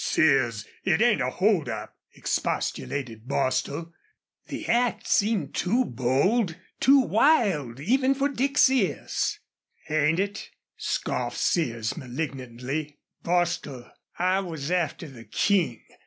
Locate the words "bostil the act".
3.27-5.07